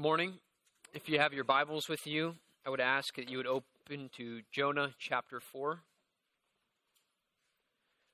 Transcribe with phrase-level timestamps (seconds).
[0.00, 0.38] Morning.
[0.94, 4.40] If you have your Bibles with you, I would ask that you would open to
[4.50, 5.82] Jonah chapter 4.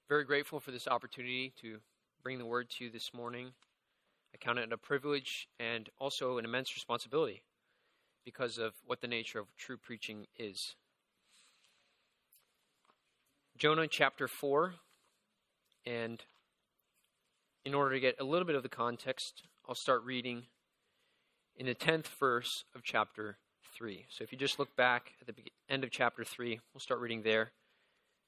[0.09, 1.79] Very grateful for this opportunity to
[2.25, 3.53] bring the word to you this morning.
[4.35, 7.43] I count it a privilege and also an immense responsibility
[8.25, 10.75] because of what the nature of true preaching is.
[13.57, 14.75] Jonah chapter 4,
[15.87, 16.25] and
[17.65, 20.47] in order to get a little bit of the context, I'll start reading
[21.57, 23.39] in the 10th verse of chapter
[23.77, 24.07] 3.
[24.11, 25.35] So if you just look back at the
[25.69, 27.53] end of chapter 3, we'll start reading there,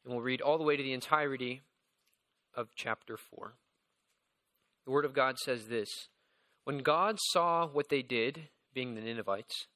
[0.04, 1.62] and we'll read all the way to the entirety
[2.54, 3.54] of chapter 4.
[4.84, 5.88] The Word of God says this
[6.64, 9.66] When God saw what they did, being the Ninevites,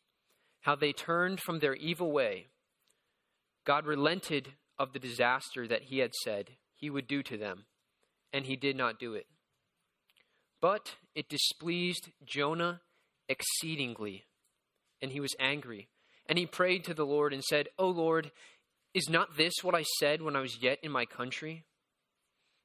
[0.60, 2.46] how they turned from their evil way,
[3.66, 7.66] God relented of the disaster that he had said he would do to them,
[8.32, 9.26] and he did not do it.
[10.60, 12.80] But it displeased Jonah
[13.28, 14.24] exceedingly,
[15.00, 15.88] and he was angry.
[16.26, 18.30] And he prayed to the Lord and said, O Lord,
[18.94, 21.64] is not this what I said when I was yet in my country?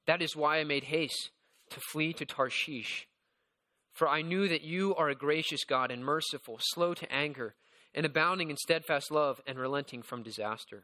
[0.06, 1.32] That is why I made haste
[1.72, 3.08] to flee to Tarshish.
[3.94, 7.56] For I knew that you are a gracious God and merciful, slow to anger,
[7.96, 10.84] and abounding in steadfast love and relenting from disaster.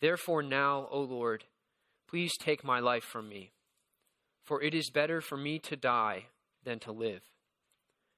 [0.00, 1.44] Therefore, now, O Lord,
[2.08, 3.52] please take my life from me,
[4.42, 6.26] for it is better for me to die
[6.64, 7.22] than to live.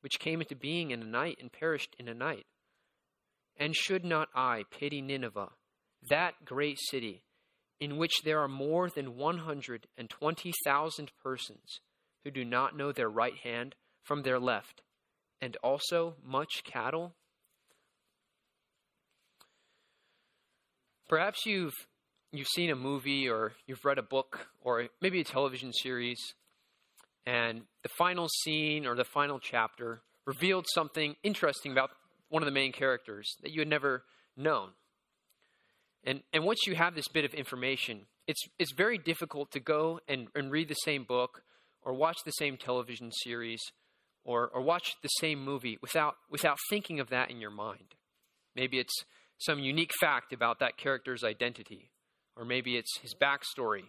[0.00, 2.46] which came into being in a night and perished in a night.
[3.56, 5.50] And should not I pity Nineveh,
[6.08, 7.22] that great city,
[7.80, 11.80] in which there are more than 120,000 persons
[12.24, 14.82] who do not know their right hand from their left,
[15.40, 17.14] and also much cattle?
[21.08, 21.74] Perhaps you've
[22.32, 26.34] you've seen a movie or you've read a book or maybe a television series
[27.28, 31.90] and the final scene or the final chapter revealed something interesting about
[32.30, 34.70] one of the main characters that you had never known.
[36.04, 40.00] And, and once you have this bit of information, it's, it's very difficult to go
[40.08, 41.42] and, and read the same book
[41.82, 43.60] or watch the same television series
[44.24, 47.94] or, or watch the same movie without, without thinking of that in your mind.
[48.56, 49.04] Maybe it's
[49.36, 51.90] some unique fact about that character's identity,
[52.36, 53.84] or maybe it's his backstory,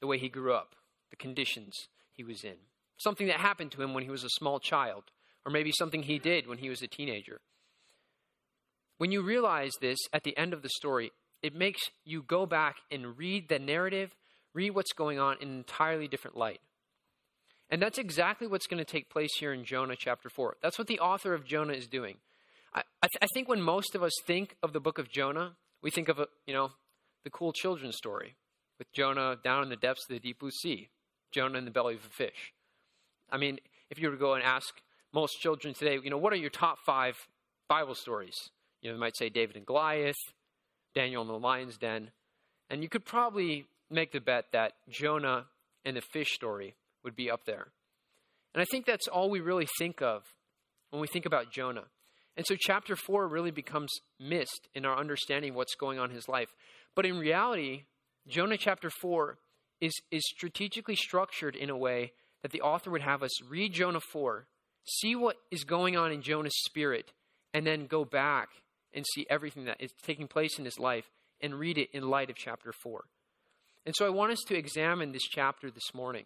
[0.00, 0.74] the way he grew up,
[1.10, 1.74] the conditions
[2.12, 2.56] he was in,
[2.98, 5.04] something that happened to him when he was a small child,
[5.44, 7.40] or maybe something he did when he was a teenager.
[8.98, 12.76] When you realize this at the end of the story, it makes you go back
[12.90, 14.10] and read the narrative,
[14.54, 16.60] read what's going on in an entirely different light.
[17.70, 20.56] And that's exactly what's going to take place here in Jonah chapter 4.
[20.62, 22.16] That's what the author of Jonah is doing.
[22.74, 25.52] I, I, th- I think when most of us think of the book of Jonah,
[25.82, 26.70] we think of, a, you know,
[27.24, 28.36] the cool children's story
[28.78, 30.88] with Jonah down in the depths of the deep blue sea,
[31.30, 32.52] Jonah in the belly of a fish.
[33.30, 33.58] I mean,
[33.90, 34.80] if you were to go and ask
[35.12, 37.16] most children today, you know, what are your top five
[37.68, 38.34] Bible stories?
[38.82, 40.16] You know, they might say David and Goliath,
[40.94, 42.10] Daniel in the lion's den.
[42.70, 45.46] And you could probably make the bet that Jonah
[45.84, 47.68] and the fish story would be up there.
[48.54, 50.22] And I think that's all we really think of
[50.90, 51.84] when we think about Jonah.
[52.36, 53.90] And so chapter 4 really becomes
[54.20, 56.48] missed in our understanding what's going on in his life.
[56.94, 57.84] But in reality,
[58.28, 59.38] Jonah chapter 4
[59.80, 64.00] is, is strategically structured in a way that the author would have us read Jonah
[64.00, 64.46] 4,
[64.84, 67.12] see what is going on in Jonah's spirit,
[67.52, 68.48] and then go back
[68.94, 72.30] and see everything that is taking place in his life and read it in light
[72.30, 73.04] of chapter 4.
[73.86, 76.24] And so I want us to examine this chapter this morning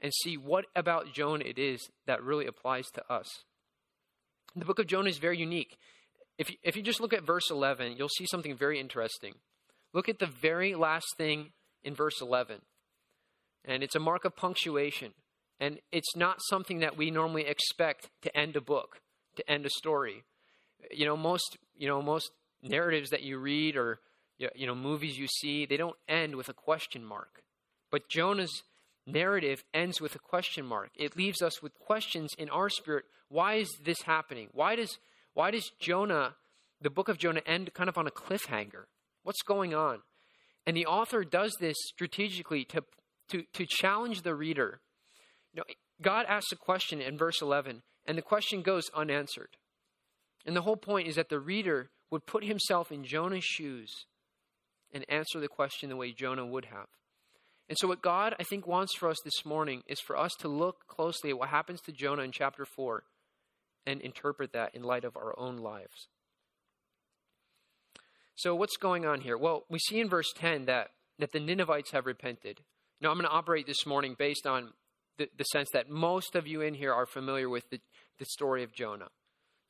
[0.00, 3.26] and see what about Jonah it is that really applies to us.
[4.54, 5.76] The book of Jonah is very unique.
[6.38, 9.34] If you, if you just look at verse 11, you'll see something very interesting.
[9.92, 11.50] Look at the very last thing
[11.82, 12.60] in verse 11.
[13.64, 15.12] And it's a mark of punctuation.
[15.60, 19.00] And it's not something that we normally expect to end a book
[19.38, 20.24] to end a story.
[20.90, 22.30] You know, most you know most
[22.62, 24.00] narratives that you read or
[24.38, 27.42] you know movies you see, they don't end with a question mark.
[27.90, 28.62] But Jonah's
[29.06, 30.90] narrative ends with a question mark.
[30.94, 33.06] It leaves us with questions in our spirit.
[33.28, 34.48] Why is this happening?
[34.52, 34.98] Why does
[35.34, 36.34] why does Jonah,
[36.80, 38.84] the book of Jonah, end kind of on a cliffhanger?
[39.22, 40.00] What's going on?
[40.66, 42.84] And the author does this strategically to
[43.30, 44.80] to, to challenge the reader.
[45.52, 45.64] You know,
[46.00, 49.56] God asks a question in verse 11, and the question goes unanswered.
[50.46, 54.06] And the whole point is that the reader would put himself in Jonah's shoes
[54.92, 56.86] and answer the question the way Jonah would have.
[57.68, 60.48] And so, what God, I think, wants for us this morning is for us to
[60.48, 63.02] look closely at what happens to Jonah in chapter 4
[63.86, 66.08] and interpret that in light of our own lives.
[68.34, 69.36] So, what's going on here?
[69.36, 72.60] Well, we see in verse 10 that, that the Ninevites have repented.
[73.00, 74.70] Now, I'm going to operate this morning based on
[75.18, 77.80] the, sense that most of you in here are familiar with the,
[78.18, 79.08] the story of Jonah.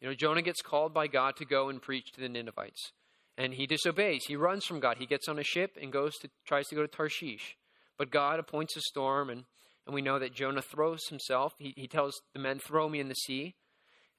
[0.00, 2.92] You know, Jonah gets called by God to go and preach to the Ninevites.
[3.36, 4.24] And he disobeys.
[4.26, 4.96] He runs from God.
[4.98, 7.56] He gets on a ship and goes to tries to go to Tarshish.
[7.96, 9.44] But God appoints a storm, and,
[9.86, 11.52] and we know that Jonah throws himself.
[11.58, 13.54] He, he tells the men, Throw me in the sea.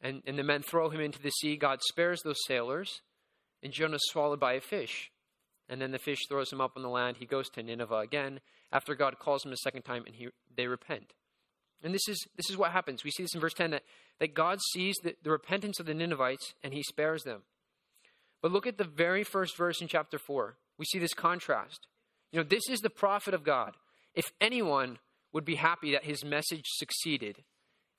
[0.02, 1.58] And, and the men throw him into the sea.
[1.58, 3.02] God spares those sailors,
[3.62, 5.12] and Jonah's swallowed by a fish.
[5.68, 7.18] And then the fish throws him up on the land.
[7.18, 8.40] He goes to Nineveh again
[8.72, 11.14] after God calls him a second time, and he, they repent.
[11.84, 13.04] And this is, this is what happens.
[13.04, 13.84] We see this in verse 10 that,
[14.20, 17.44] that God sees the, the repentance of the Ninevites and he spares them.
[18.42, 20.58] But look at the very first verse in chapter 4.
[20.78, 21.88] We see this contrast.
[22.32, 23.76] You know, this is the prophet of God.
[24.14, 25.00] If anyone
[25.34, 27.44] would be happy that his message succeeded,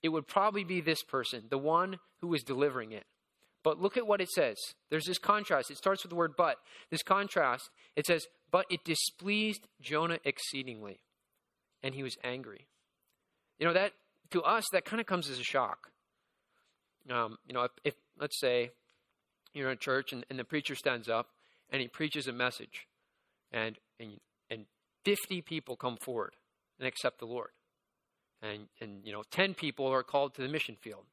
[0.02, 3.04] it would probably be this person, the one who was delivering it.
[3.62, 4.56] But look at what it says.
[4.88, 5.70] There's this contrast.
[5.70, 6.56] It starts with the word but.
[6.90, 11.00] This contrast, it says, But it displeased Jonah exceedingly,
[11.82, 12.66] and he was angry.
[13.60, 13.92] You know, that
[14.30, 15.92] to us, that kind of comes as a shock.
[17.10, 18.70] Um, you know, if, if, let's say
[19.52, 21.28] you're in a church and, and the preacher stands up
[21.70, 22.86] and he preaches a message,
[23.52, 24.18] and, and,
[24.50, 24.64] and
[25.04, 26.34] 50 people come forward
[26.78, 27.50] and accept the Lord.
[28.42, 31.04] And, and, you know, 10 people are called to the mission field.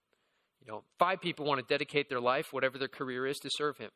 [0.66, 3.78] You know, five people want to dedicate their life, whatever their career is, to serve
[3.78, 3.92] him.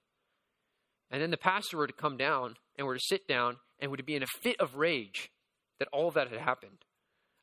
[1.10, 4.06] And then the pastor were to come down and were to sit down and would
[4.06, 5.32] be in a fit of rage
[5.80, 6.86] that all of that had happened.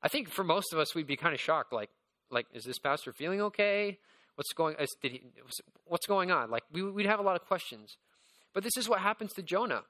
[0.02, 1.72] I think for most of us, we'd be kind of shocked.
[1.72, 1.90] Like,
[2.30, 3.98] like, is this pastor feeling okay?
[4.36, 4.76] What's going?
[4.78, 5.22] Is, did he?
[5.84, 6.50] What's going on?
[6.50, 7.96] Like, we, we'd have a lot of questions.
[8.54, 9.82] But this is what happens to Jonah.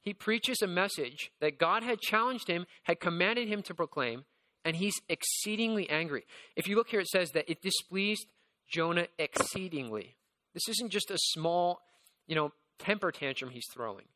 [0.00, 4.24] He preaches a message that God had challenged him, had commanded him to proclaim,
[4.64, 6.24] and he's exceedingly angry.
[6.54, 8.26] If you look here, it says that it displeased
[8.68, 10.16] Jonah exceedingly.
[10.54, 11.80] This isn't just a small,
[12.26, 14.06] you know, temper tantrum he's throwing.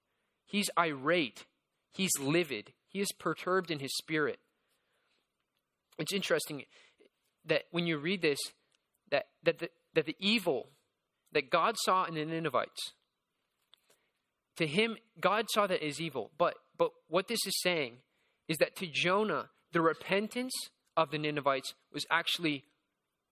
[0.46, 1.44] He's irate.
[1.92, 2.72] He's livid.
[2.88, 4.38] He is perturbed in his spirit.
[6.00, 6.64] It's interesting
[7.46, 8.38] that when you read this,
[9.10, 10.68] that, that, the, that the evil
[11.32, 12.92] that God saw in the Ninevites,
[14.56, 16.30] to him, God saw that as evil.
[16.36, 17.98] But, but what this is saying
[18.48, 20.52] is that to Jonah, the repentance
[20.96, 22.64] of the Ninevites was actually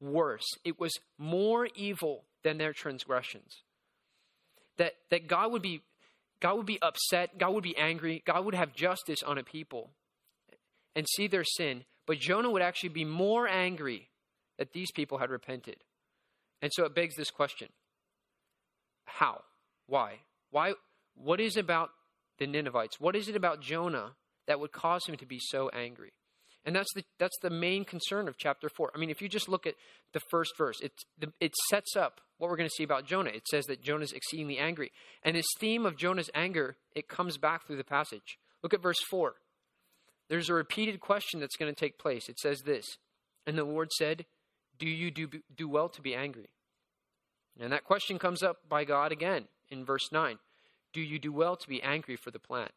[0.00, 0.46] worse.
[0.64, 3.62] It was more evil than their transgressions.
[4.76, 5.82] That, that God would be
[6.40, 9.90] God would be upset, God would be angry, God would have justice on a people
[10.94, 14.08] and see their sin, but Jonah would actually be more angry
[14.56, 15.76] that these people had repented.
[16.62, 17.68] And so it begs this question
[19.04, 19.42] How?
[19.86, 20.20] Why?
[20.50, 20.72] Why?
[21.14, 21.90] What is about
[22.38, 22.98] the Ninevites?
[22.98, 24.12] What is it about Jonah
[24.46, 26.12] that would cause him to be so angry?
[26.64, 28.92] And that's the, that's the main concern of chapter 4.
[28.94, 29.74] I mean, if you just look at
[30.12, 30.92] the first verse, it,
[31.40, 33.30] it sets up what we're going to see about Jonah.
[33.30, 34.92] It says that Jonah is exceedingly angry.
[35.22, 38.38] And this theme of Jonah's anger, it comes back through the passage.
[38.62, 39.34] Look at verse 4
[40.28, 42.28] there's a repeated question that's going to take place.
[42.28, 42.98] It says this
[43.46, 44.26] And the Lord said,
[44.78, 46.50] Do you do, do well to be angry?
[47.60, 50.38] And that question comes up by God again in verse 9
[50.92, 52.72] Do you do well to be angry for the plant?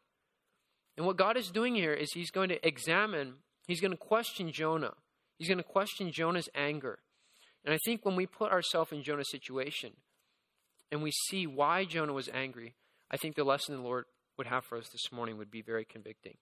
[0.96, 3.34] And what God is doing here is He's going to examine,
[3.66, 4.94] He's going to question Jonah.
[5.38, 7.00] He's going to question Jonah's anger.
[7.64, 9.92] And I think when we put ourselves in Jonah's situation
[10.90, 12.74] and we see why Jonah was angry,
[13.10, 14.04] I think the lesson the Lord
[14.36, 16.36] would have for us this morning would be very convicting.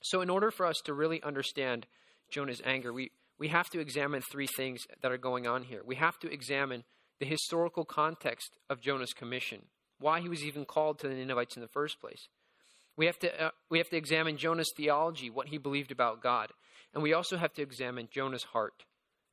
[0.00, 1.86] So, in order for us to really understand
[2.30, 5.82] Jonah's anger, we, we have to examine three things that are going on here.
[5.84, 6.84] We have to examine
[7.18, 9.62] the historical context of Jonah's commission,
[9.98, 12.28] why he was even called to the Ninevites in the first place.
[12.96, 16.50] We have to, uh, we have to examine Jonah's theology, what he believed about God.
[16.94, 18.84] And we also have to examine Jonah's heart,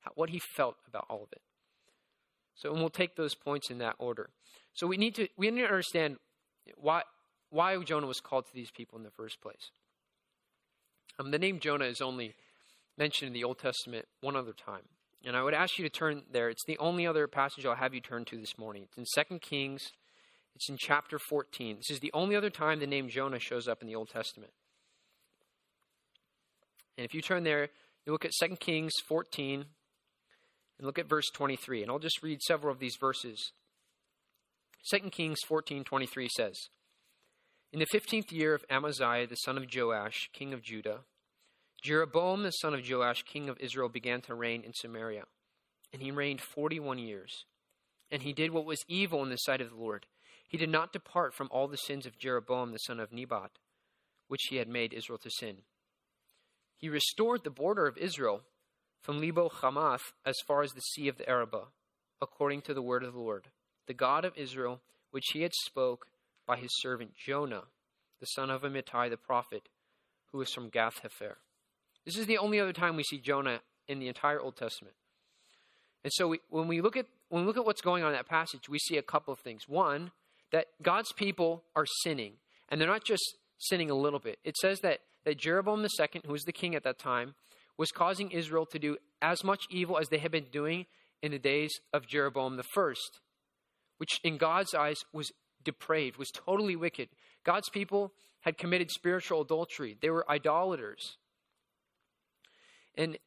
[0.02, 1.42] how, what he felt about all of it.
[2.56, 4.30] So, and we'll take those points in that order.
[4.74, 6.18] So we need to we need to understand
[6.76, 7.04] why
[7.50, 9.72] why Jonah was called to these people in the first place.
[11.20, 12.36] Um, the name Jonah is only
[12.98, 14.84] mentioned in the Old Testament one other time.
[15.26, 16.50] And I would ask you to turn there.
[16.50, 18.84] It's the only other passage I'll have you turn to this morning.
[18.84, 19.92] It's in 2 Kings.
[20.56, 21.78] It's in chapter 14.
[21.78, 24.54] This is the only other time the name Jonah shows up in the Old Testament.
[26.98, 27.70] And if you turn there,
[28.06, 29.66] you look at 2 Kings 14
[30.78, 31.82] and look at verse 23.
[31.82, 33.52] And I'll just read several of these verses.
[34.92, 36.70] 2 Kings 14:23 says,
[37.72, 41.00] In the 15th year of Amaziah the son of Joash, king of Judah,
[41.84, 45.24] Jeroboam the son of Joash, king of Israel, began to reign in Samaria.
[45.94, 47.46] And he reigned 41 years.
[48.12, 50.06] And he did what was evil in the sight of the Lord.
[50.48, 53.52] He did not depart from all the sins of Jeroboam the son of Nebat,
[54.28, 55.58] which he had made Israel to sin.
[56.78, 58.42] He restored the border of Israel
[59.02, 61.68] from Lebo Hamath as far as the sea of the Arabah,
[62.22, 63.50] according to the word of the Lord,
[63.88, 64.82] the God of Israel,
[65.12, 66.08] which he had spoke
[66.46, 67.64] by his servant Jonah,
[68.20, 69.70] the son of Amittai the prophet,
[70.32, 71.36] who was from Gath Hepher.
[72.06, 74.96] This is the only other time we see Jonah in the entire Old Testament.
[76.04, 78.16] And so we, when we look at when we look at what's going on in
[78.16, 79.64] that passage, we see a couple of things.
[79.68, 80.12] One,
[80.52, 82.34] that God's people are sinning,
[82.70, 84.38] and they're not just sinning a little bit.
[84.44, 87.34] It says that that Jeroboam II, who was the king at that time,
[87.78, 90.86] was causing Israel to do as much evil as they had been doing
[91.22, 92.94] in the days of Jeroboam I,
[93.98, 95.32] which in God's eyes was
[95.66, 97.10] depraved, was totally wicked.
[97.44, 99.98] God's people had committed spiritual adultery.
[100.02, 101.18] They were idolaters.
[102.96, 103.18] And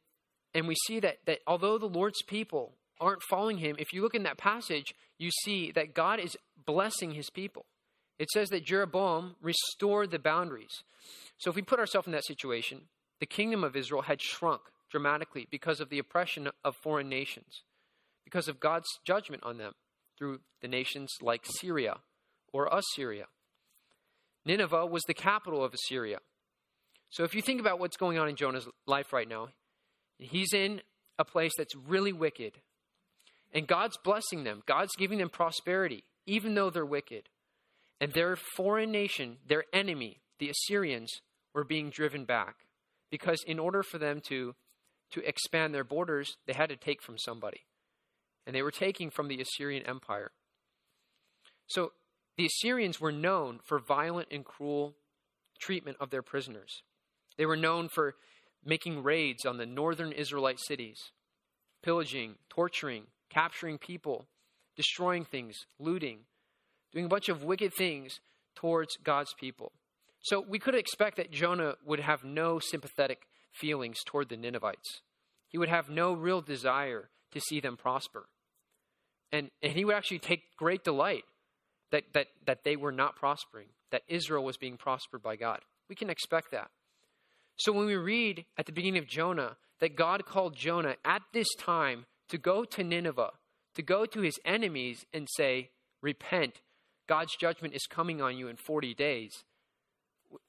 [0.55, 4.15] and we see that that although the Lord's people aren't following him, if you look
[4.15, 7.65] in that passage, you see that God is blessing his people.
[8.17, 10.83] It says that Jeroboam restored the boundaries.
[11.37, 12.81] So if we put ourselves in that situation,
[13.19, 17.63] the kingdom of Israel had shrunk dramatically because of the oppression of foreign nations,
[18.25, 19.73] because of God's judgment on them
[20.17, 21.97] through the nations like Syria
[22.53, 23.25] or Assyria.
[24.45, 26.19] Nineveh was the capital of Assyria.
[27.09, 29.49] So if you think about what's going on in Jonah's life right now,
[30.17, 30.81] He's in
[31.17, 32.53] a place that's really wicked.
[33.53, 37.29] And God's blessing them, God's giving them prosperity, even though they're wicked.
[37.99, 41.11] And their foreign nation, their enemy, the Assyrians,
[41.53, 42.55] were being driven back.
[43.09, 44.55] Because in order for them to,
[45.11, 47.65] to expand their borders, they had to take from somebody.
[48.45, 50.31] And they were taking from the Assyrian Empire.
[51.67, 51.91] So
[52.39, 54.95] the Assyrians were known for violent and cruel
[55.59, 56.83] treatment of their prisoners.
[57.37, 58.15] They were known for
[58.63, 60.97] making raids on the northern Israelite cities,
[61.83, 64.25] pillaging, torturing, capturing people,
[64.77, 66.19] destroying things, looting,
[66.93, 68.21] doing a bunch of wicked things
[68.55, 69.73] towards God's people.
[70.21, 75.01] So we could expect that Jonah would have no sympathetic feelings toward the Ninevites.
[75.49, 78.29] He would have no real desire to see them prosper.
[79.29, 81.25] And, and he would actually take great delight
[81.91, 85.59] that, that, that they were not prospering, that Israel was being prospered by God.
[85.87, 86.69] We can expect that.
[87.57, 91.47] So when we read at the beginning of Jonah that God called Jonah at this
[91.57, 93.31] time to go to Nineveh,
[93.75, 95.69] to go to his enemies and say,
[96.01, 96.61] Repent,
[97.07, 99.43] God's judgment is coming on you in 40 days.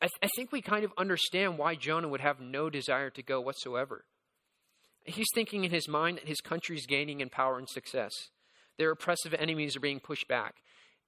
[0.01, 3.23] I, th- I think we kind of understand why Jonah would have no desire to
[3.23, 4.05] go whatsoever.
[5.05, 8.13] He's thinking in his mind that his country is gaining in power and success.
[8.79, 10.57] Their oppressive enemies are being pushed back.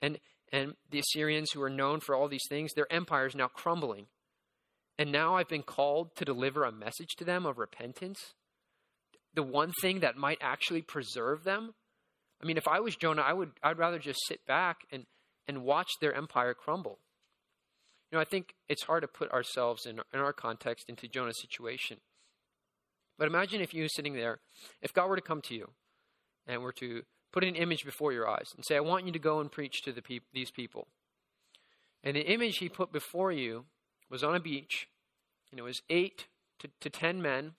[0.03, 0.19] And,
[0.53, 4.07] and the Assyrians, who are known for all these things, their empire is now crumbling.
[4.99, 8.35] And now I've been called to deliver a message to them of repentance.
[9.33, 11.73] The one thing that might actually preserve them.
[12.43, 15.07] I mean, if I was Jonah, I would I'd rather just sit back and,
[15.49, 16.99] and watch their empire crumble.
[18.11, 21.41] You know, I think it's hard to put ourselves in, in our context into Jonah's
[21.41, 21.99] situation.
[23.19, 24.41] But imagine if you were sitting there,
[24.83, 25.71] if God were to come to you
[26.47, 29.19] and were to put an image before your eyes and say, I want you to
[29.19, 30.87] go and preach to the peop- these people.
[32.05, 33.65] And the image he put before you
[34.11, 34.89] was on a beach,
[35.51, 36.27] and it was eight
[36.59, 37.53] to, to ten men,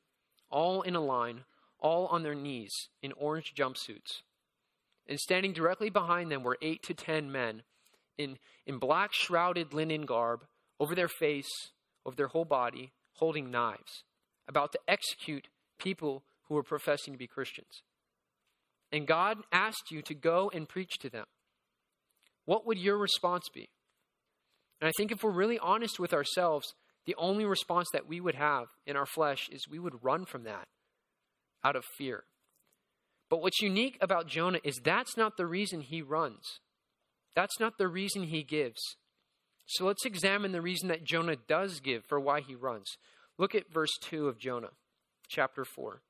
[0.50, 1.46] all in a line,
[1.80, 4.22] all on their knees in orange jumpsuits.
[5.08, 7.63] And standing directly behind them were eight to ten men
[8.18, 10.46] in, in black shrouded linen garb
[10.80, 11.72] over their face,
[12.06, 14.03] over their whole body, holding knives,
[14.48, 15.48] about to execute
[15.80, 17.82] people who were professing to be Christians.
[18.94, 21.26] And God asked you to go and preach to them.
[22.46, 23.68] What would your response be?
[24.80, 26.74] And I think if we're really honest with ourselves,
[27.06, 30.44] the only response that we would have in our flesh is we would run from
[30.44, 30.68] that
[31.64, 32.26] out of fear.
[33.30, 36.60] But what's unique about Jonah is that's not the reason he runs.
[37.36, 38.80] That's not the reason he gives.
[39.66, 42.98] So let's examine the reason that Jonah does give for why he runs.
[43.40, 44.72] Look at verse 2 of Jonah,
[45.30, 46.02] chapter 4.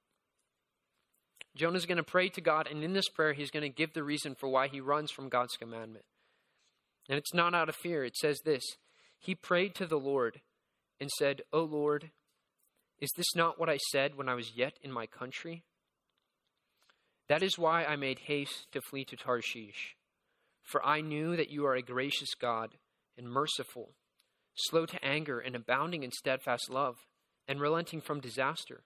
[1.55, 4.03] Jonah's going to pray to God, and in this prayer, he's going to give the
[4.03, 6.05] reason for why he runs from God's commandment.
[7.09, 8.03] And it's not out of fear.
[8.03, 8.63] It says this
[9.19, 10.41] He prayed to the Lord
[10.99, 12.11] and said, O Lord,
[12.99, 15.63] is this not what I said when I was yet in my country?
[17.27, 19.95] That is why I made haste to flee to Tarshish.
[20.63, 22.77] For I knew that you are a gracious God
[23.17, 23.91] and merciful,
[24.55, 26.95] slow to anger and abounding in steadfast love,
[27.47, 28.83] and relenting from disaster.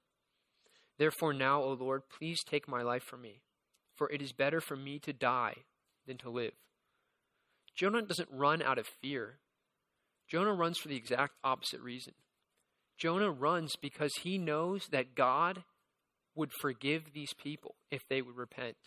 [0.97, 3.41] Therefore, now, O Lord, please take my life from me,
[3.95, 5.55] for it is better for me to die
[6.07, 6.53] than to live.
[7.75, 9.37] Jonah doesn't run out of fear.
[10.27, 12.13] Jonah runs for the exact opposite reason.
[12.97, 15.63] Jonah runs because he knows that God
[16.35, 18.77] would forgive these people if they would repent.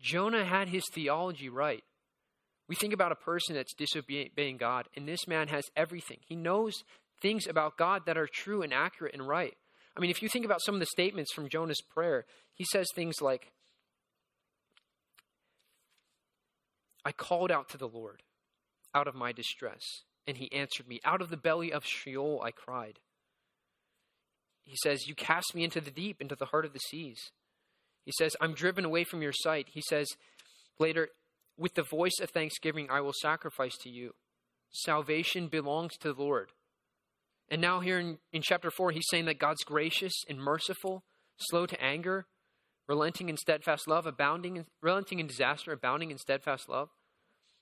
[0.00, 1.84] Jonah had his theology right.
[2.68, 6.18] We think about a person that's disobeying God, and this man has everything.
[6.28, 6.74] He knows
[7.22, 9.54] things about God that are true and accurate and right.
[9.96, 12.86] I mean, if you think about some of the statements from Jonah's prayer, he says
[12.94, 13.52] things like,
[17.04, 18.22] I called out to the Lord
[18.94, 19.82] out of my distress,
[20.26, 21.00] and he answered me.
[21.04, 22.98] Out of the belly of Sheol I cried.
[24.64, 27.30] He says, You cast me into the deep, into the heart of the seas.
[28.04, 29.68] He says, I'm driven away from your sight.
[29.72, 30.08] He says
[30.78, 31.08] later,
[31.56, 34.12] With the voice of thanksgiving I will sacrifice to you.
[34.70, 36.50] Salvation belongs to the Lord.
[37.48, 41.04] And now, here in, in chapter 4, he's saying that God's gracious and merciful,
[41.38, 42.26] slow to anger,
[42.88, 46.88] relenting in steadfast love, abounding in, relenting in disaster, abounding in steadfast love.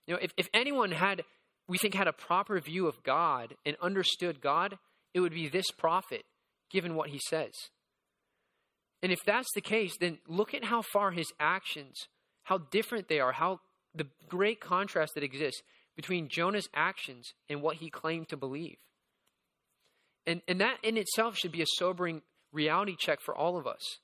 [0.06, 1.22] You know, if, if anyone had,
[1.68, 4.78] we think, had a proper view of God and understood God,
[5.12, 6.24] it would be this prophet,
[6.70, 7.52] given what he says.
[9.02, 12.08] And if that's the case, then look at how far his actions,
[12.44, 13.60] how different they are, how
[13.94, 15.62] the great contrast that exists
[15.94, 18.76] between Jonah's actions and what he claimed to believe.
[20.26, 23.98] And, and that in itself should be a sobering reality check for all of us.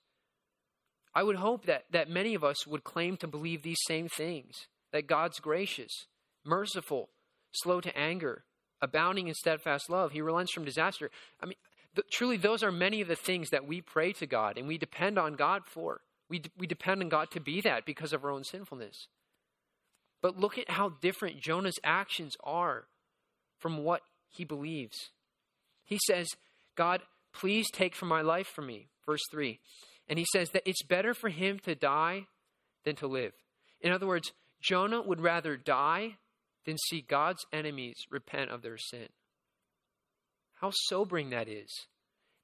[1.14, 4.66] I would hope that, that many of us would claim to believe these same things
[4.92, 6.06] that God's gracious,
[6.44, 7.10] merciful,
[7.52, 8.44] slow to anger,
[8.80, 10.12] abounding in steadfast love.
[10.12, 11.10] He relents from disaster.
[11.40, 11.56] I mean,
[11.94, 14.78] th- truly, those are many of the things that we pray to God and we
[14.78, 16.02] depend on God for.
[16.28, 19.08] We, d- we depend on God to be that because of our own sinfulness.
[20.22, 22.84] But look at how different Jonah's actions are
[23.58, 25.10] from what he believes.
[25.90, 26.28] He says,
[26.76, 27.02] God,
[27.34, 28.88] please take from my life from me.
[29.04, 29.58] Verse 3.
[30.08, 32.26] And he says that it's better for him to die
[32.84, 33.32] than to live.
[33.80, 36.16] In other words, Jonah would rather die
[36.64, 39.08] than see God's enemies repent of their sin.
[40.60, 41.70] How sobering that is.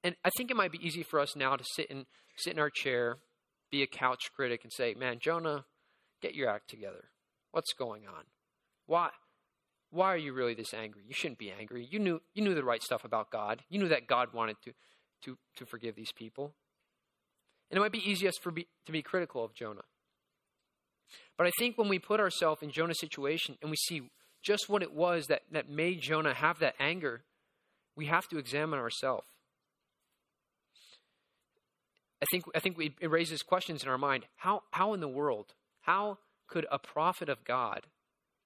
[0.03, 2.07] And I think it might be easy for us now to sit in
[2.39, 3.17] sit in our chair,
[3.71, 5.65] be a couch critic and say, "Man, Jonah,
[6.21, 7.11] get your act together.
[7.51, 8.25] What's going on?
[8.87, 9.11] Why
[9.91, 11.03] why are you really this angry?
[11.07, 11.87] You shouldn't be angry.
[11.91, 13.63] You knew, you knew the right stuff about God.
[13.69, 14.73] You knew that God wanted to,
[15.25, 16.55] to, to forgive these people.
[17.71, 19.85] And it might be easiest for to be critical of Jonah.
[21.37, 24.11] But I think when we put ourselves in Jonah's situation and we see
[24.43, 27.23] just what it was that, that made Jonah have that anger,
[27.97, 29.27] we have to examine ourselves.
[32.23, 34.25] I think, I think we, it raises questions in our mind.
[34.37, 36.19] How, how in the world, how
[36.49, 37.83] could a prophet of God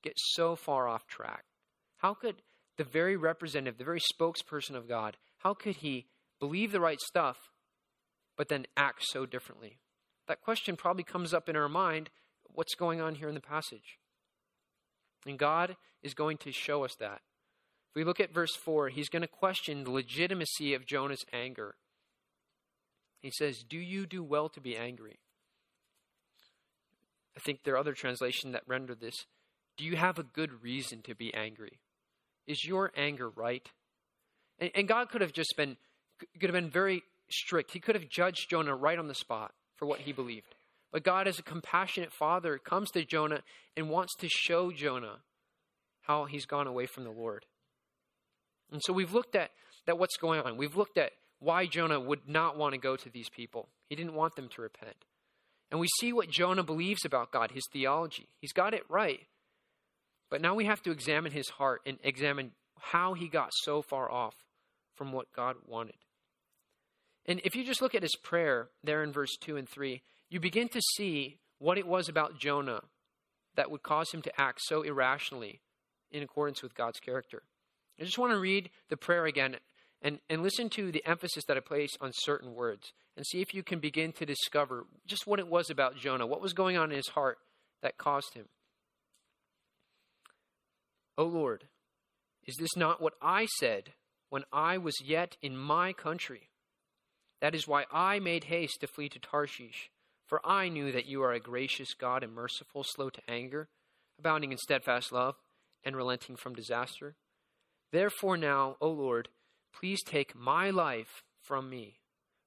[0.02, 1.44] get so far off track?
[1.98, 2.42] How could
[2.76, 6.06] the very representative, the very spokesperson of God, how could he
[6.38, 7.50] believe the right stuff,
[8.36, 9.78] but then act so differently?
[10.28, 12.10] That question probably comes up in our mind
[12.54, 13.98] what's going on here in the passage?
[15.26, 17.20] And God is going to show us that.
[17.90, 21.74] If we look at verse 4, he's going to question the legitimacy of Jonah's anger.
[23.20, 25.18] He says, Do you do well to be angry?
[27.36, 29.26] I think there are other translations that render this
[29.80, 31.80] do you have a good reason to be angry?
[32.46, 33.66] Is your anger right?
[34.58, 35.78] And, and God could have just been
[36.38, 37.72] could have been very strict.
[37.72, 40.54] He could have judged Jonah right on the spot for what he believed.
[40.92, 43.40] But God, as a compassionate father, comes to Jonah
[43.74, 45.20] and wants to show Jonah
[46.02, 47.46] how he's gone away from the Lord.
[48.70, 49.50] And so we've looked at,
[49.88, 50.58] at what's going on.
[50.58, 53.68] We've looked at why Jonah would not want to go to these people.
[53.88, 55.06] He didn't want them to repent.
[55.70, 58.28] And we see what Jonah believes about God, his theology.
[58.40, 59.20] He's got it right.
[60.30, 64.10] But now we have to examine his heart and examine how he got so far
[64.10, 64.34] off
[64.94, 65.96] from what God wanted.
[67.26, 70.40] And if you just look at his prayer there in verse 2 and 3, you
[70.40, 72.80] begin to see what it was about Jonah
[73.56, 75.60] that would cause him to act so irrationally
[76.10, 77.42] in accordance with God's character.
[78.00, 79.56] I just want to read the prayer again
[80.00, 83.52] and, and listen to the emphasis that I place on certain words and see if
[83.52, 86.90] you can begin to discover just what it was about Jonah, what was going on
[86.90, 87.38] in his heart
[87.82, 88.46] that caused him.
[91.20, 91.64] O Lord,
[92.46, 93.92] is this not what I said
[94.30, 96.48] when I was yet in my country?
[97.42, 99.90] That is why I made haste to flee to Tarshish,
[100.26, 103.68] for I knew that you are a gracious God and merciful, slow to anger,
[104.18, 105.34] abounding in steadfast love,
[105.84, 107.16] and relenting from disaster.
[107.92, 109.28] Therefore, now, O Lord,
[109.78, 111.98] please take my life from me,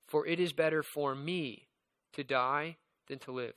[0.07, 1.67] for it is better for me
[2.13, 3.53] to die than to live.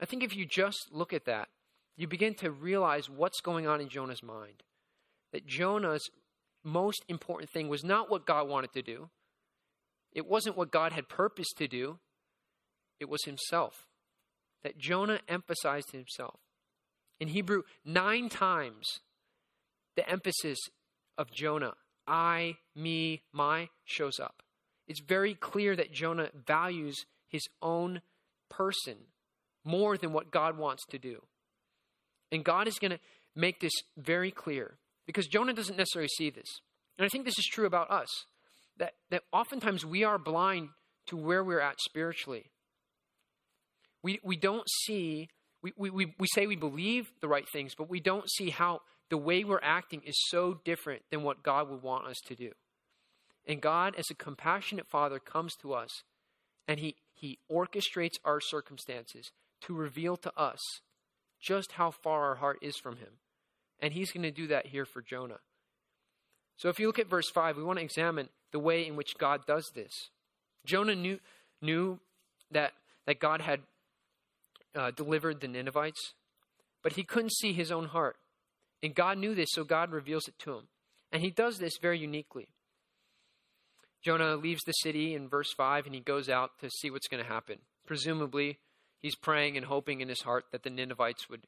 [0.00, 1.48] I think if you just look at that,
[1.96, 4.62] you begin to realize what's going on in Jonah's mind.
[5.32, 6.08] That Jonah's
[6.62, 9.10] most important thing was not what God wanted to do,
[10.12, 11.98] it wasn't what God had purposed to do,
[13.00, 13.86] it was himself.
[14.62, 16.40] That Jonah emphasized himself.
[17.20, 19.00] In Hebrew, nine times
[19.96, 20.58] the emphasis
[21.18, 21.74] of Jonah,
[22.06, 24.42] I, me, my, shows up.
[24.86, 26.96] It's very clear that Jonah values
[27.28, 28.00] his own
[28.50, 28.96] person
[29.64, 31.22] more than what God wants to do.
[32.34, 32.98] And God is going to
[33.36, 36.60] make this very clear because Jonah doesn't necessarily see this.
[36.98, 38.08] And I think this is true about us
[38.78, 40.70] that, that oftentimes we are blind
[41.06, 42.50] to where we're at spiritually.
[44.02, 45.28] We, we don't see,
[45.62, 49.18] we, we, we say we believe the right things, but we don't see how the
[49.18, 52.50] way we're acting is so different than what God would want us to do.
[53.46, 56.02] And God, as a compassionate Father, comes to us
[56.66, 59.30] and He, he orchestrates our circumstances
[59.62, 60.58] to reveal to us
[61.44, 63.18] just how far our heart is from Him.
[63.80, 65.40] And He's going to do that here for Jonah.
[66.56, 69.18] So if you look at verse 5, we want to examine the way in which
[69.18, 70.10] God does this.
[70.64, 71.18] Jonah knew,
[71.60, 71.98] knew
[72.50, 72.72] that,
[73.06, 73.60] that God had
[74.74, 76.14] uh, delivered the Ninevites,
[76.82, 78.16] but he couldn't see his own heart.
[78.82, 80.68] And God knew this, so God reveals it to him.
[81.10, 82.48] And he does this very uniquely.
[84.02, 87.22] Jonah leaves the city in verse 5 and he goes out to see what's going
[87.22, 87.58] to happen.
[87.86, 88.58] Presumably,
[89.04, 91.46] he's praying and hoping in his heart that the Ninevites would,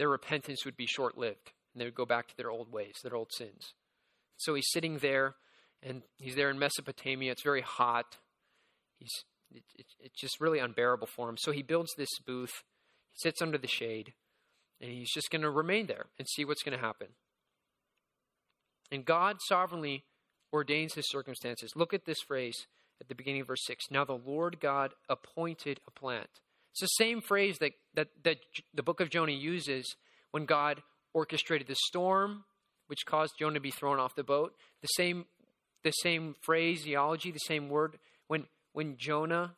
[0.00, 2.96] their repentance would be short lived and they would go back to their old ways,
[3.04, 3.74] their old sins.
[4.36, 5.36] So he's sitting there
[5.80, 7.30] and he's there in Mesopotamia.
[7.30, 8.16] It's very hot.
[8.98, 9.12] He's,
[9.52, 11.36] it, it, it's just really unbearable for him.
[11.38, 12.64] So he builds this booth.
[13.12, 14.14] He sits under the shade
[14.80, 17.10] and he's just going to remain there and see what's going to happen.
[18.90, 20.02] And God sovereignly
[20.52, 21.76] ordains his circumstances.
[21.76, 22.66] Look at this phrase
[23.00, 23.84] at the beginning of verse 6.
[23.88, 26.40] Now the Lord God appointed a plant.
[26.80, 28.36] It's the same phrase that, that, that
[28.72, 29.96] the book of Jonah uses
[30.30, 30.80] when God
[31.12, 32.44] orchestrated the storm,
[32.86, 34.54] which caused Jonah to be thrown off the boat.
[34.82, 35.24] The same,
[35.82, 39.56] the same phraseology, the same word when, when Jonah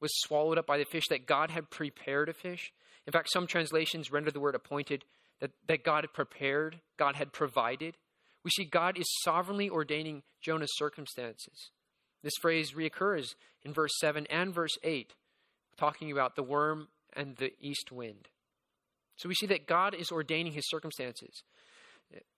[0.00, 2.72] was swallowed up by the fish, that God had prepared a fish.
[3.06, 5.04] In fact, some translations render the word appointed
[5.42, 7.98] that, that God had prepared, God had provided.
[8.44, 11.70] We see God is sovereignly ordaining Jonah's circumstances.
[12.22, 15.12] This phrase reoccurs in verse 7 and verse 8,
[15.76, 18.28] talking about the worm and the east wind.
[19.16, 21.42] So we see that God is ordaining his circumstances.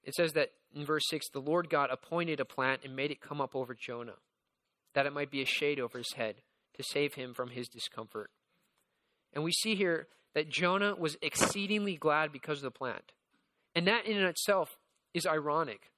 [0.02, 3.20] It says that in verse 6 the Lord God appointed a plant and made it
[3.20, 4.16] come up over Jonah,
[4.94, 6.36] that it might be a shade over his head
[6.76, 8.30] to save him from his discomfort.
[9.32, 13.12] And we see here that Jonah was exceedingly glad because of the plant.
[13.74, 14.78] And that in itself
[15.12, 15.90] is ironic.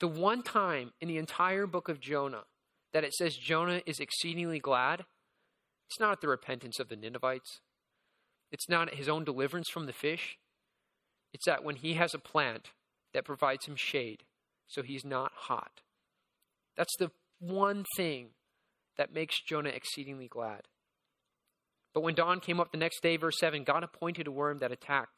[0.00, 2.44] The one time in the entire book of Jonah
[2.92, 5.04] that it says Jonah is exceedingly glad,
[5.92, 7.60] it's not the repentance of the Ninevites.
[8.50, 10.38] It's not his own deliverance from the fish.
[11.34, 12.70] It's that when he has a plant
[13.12, 14.22] that provides him shade,
[14.66, 15.82] so he's not hot.
[16.78, 18.28] That's the one thing
[18.96, 20.62] that makes Jonah exceedingly glad.
[21.92, 24.72] But when dawn came up the next day, verse 7, God appointed a worm that
[24.72, 25.12] attacked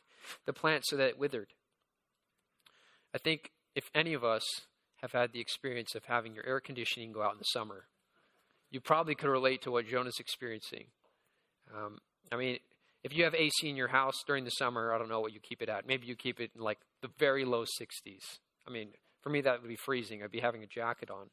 [0.44, 1.52] the plant so that it withered.
[3.14, 4.42] I think if any of us
[5.02, 7.84] have had the experience of having your air conditioning go out in the summer,
[8.74, 10.86] you probably could relate to what Jonah's experiencing.
[11.72, 11.98] Um,
[12.32, 12.58] I mean,
[13.04, 15.38] if you have AC in your house during the summer, I don't know what you
[15.38, 15.86] keep it at.
[15.86, 18.38] Maybe you keep it in like the very low 60s.
[18.66, 18.88] I mean,
[19.22, 20.24] for me, that would be freezing.
[20.24, 21.30] I'd be having a jacket on.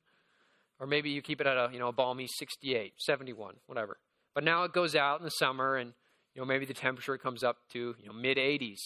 [0.80, 3.97] Or maybe you keep it at a, you know, a balmy 68, 71, whatever.
[4.36, 5.93] But now it goes out in the summer, and
[6.36, 8.80] you know maybe the temperature comes up to you know mid 80s,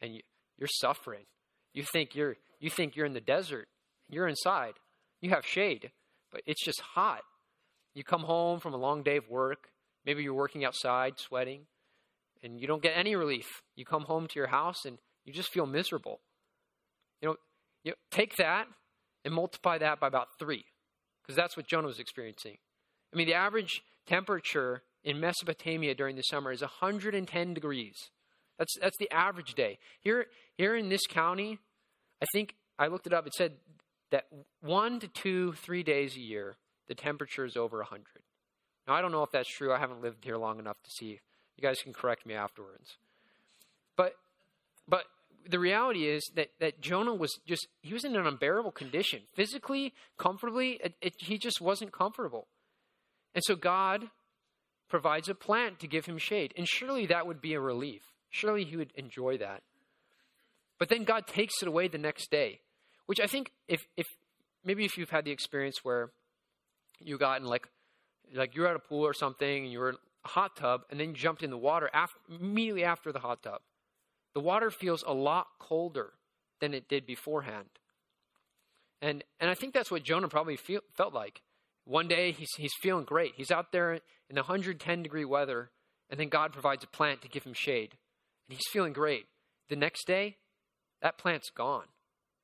[0.00, 0.20] and you,
[0.58, 1.24] you're suffering.
[1.74, 3.68] You think you're you think you're in the desert.
[4.08, 4.74] You're inside.
[5.20, 5.90] You have shade,
[6.32, 7.22] but it's just hot.
[7.94, 9.68] You come home from a long day of work.
[10.04, 11.62] Maybe you're working outside, sweating,
[12.42, 13.46] and you don't get any relief.
[13.76, 16.20] You come home to your house and you just feel miserable.
[17.20, 17.36] You know,
[17.84, 18.66] you know take that
[19.24, 20.64] and multiply that by about three,
[21.22, 22.56] because that's what Jonah was experiencing.
[23.12, 27.96] I mean, the average temperature in Mesopotamia during the summer is 110 degrees.
[28.58, 29.78] That's, that's the average day.
[30.00, 30.26] Here,
[30.56, 31.58] here in this county,
[32.22, 33.26] I think I looked it up.
[33.26, 33.52] It said
[34.10, 34.24] that
[34.60, 36.56] one to two, three days a year,
[36.90, 38.04] the temperature is over 100.
[38.88, 39.72] Now, I don't know if that's true.
[39.72, 41.20] I haven't lived here long enough to see.
[41.56, 42.96] You guys can correct me afterwards.
[43.96, 44.14] But,
[44.88, 45.04] but
[45.48, 49.20] the reality is that, that Jonah was just, he was in an unbearable condition.
[49.36, 52.48] Physically, comfortably, it, it, he just wasn't comfortable.
[53.36, 54.06] And so God
[54.88, 56.52] provides a plant to give him shade.
[56.56, 58.02] And surely that would be a relief.
[58.30, 59.62] Surely he would enjoy that.
[60.80, 62.58] But then God takes it away the next day,
[63.06, 64.06] which I think if, if
[64.64, 66.10] maybe if you've had the experience where
[67.00, 67.68] you got in like,
[68.34, 71.00] like you're at a pool or something and you were in a hot tub and
[71.00, 73.60] then you jumped in the water after, immediately after the hot tub.
[74.34, 76.12] The water feels a lot colder
[76.60, 77.66] than it did beforehand.
[79.02, 81.42] And, and I think that's what Jonah probably feel, felt like.
[81.84, 83.32] One day he's, he's feeling great.
[83.36, 85.70] He's out there in 110 degree weather,
[86.08, 87.96] and then God provides a plant to give him shade.
[88.48, 89.26] And he's feeling great.
[89.68, 90.36] The next day,
[91.02, 91.86] that plant's gone.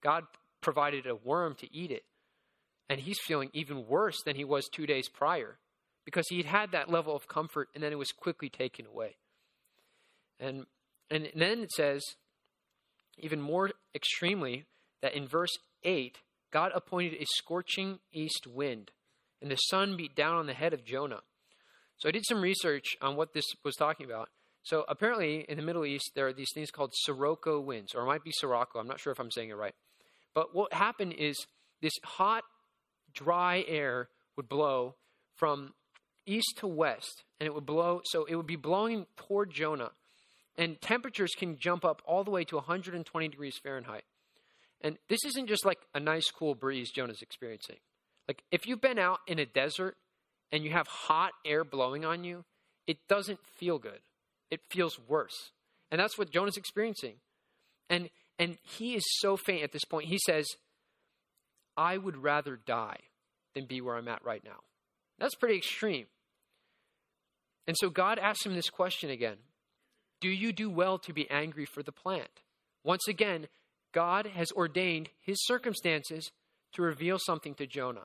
[0.03, 0.25] God
[0.61, 2.05] provided a worm to eat it.
[2.89, 5.59] And he's feeling even worse than he was two days prior
[6.05, 9.17] because he'd had that level of comfort and then it was quickly taken away.
[10.39, 10.67] And,
[11.11, 12.03] and then it says,
[13.19, 14.67] even more extremely,
[15.03, 16.19] that in verse 8,
[16.53, 18.91] God appointed a scorching east wind,
[19.43, 21.21] and the sun beat down on the head of Jonah.
[21.99, 24.29] So I did some research on what this was talking about.
[24.63, 28.07] So apparently, in the Middle East, there are these things called Sirocco winds, or it
[28.07, 28.79] might be Sirocco.
[28.79, 29.75] I'm not sure if I'm saying it right.
[30.35, 31.37] But what happened is
[31.81, 32.43] this hot,
[33.17, 34.95] dry air would blow
[35.35, 35.73] from
[36.27, 38.01] east to west, and it would blow.
[38.05, 39.91] So it would be blowing toward Jonah,
[40.57, 44.05] and temperatures can jump up all the way to 120 degrees Fahrenheit.
[44.81, 47.77] And this isn't just like a nice, cool breeze Jonah's experiencing.
[48.29, 49.97] Like, if you've been out in a desert
[50.53, 52.45] and you have hot air blowing on you,
[52.87, 54.01] it doesn't feel good.
[54.51, 55.51] It feels worse.
[55.91, 57.15] And that's what Jonah's experiencing.
[57.89, 60.09] And, and he is so faint at this point.
[60.09, 60.47] He says,
[61.77, 63.01] I would rather die
[63.55, 64.61] than be where I'm at right now.
[65.19, 66.07] That's pretty extreme.
[67.67, 69.39] And so God asks him this question again
[70.21, 72.43] Do you do well to be angry for the plant?
[72.85, 73.49] Once again,
[73.93, 76.31] God has ordained his circumstances
[76.75, 78.05] to reveal something to Jonah.